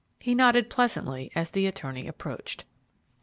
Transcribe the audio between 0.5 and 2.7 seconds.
pleasantly as the attorney approached.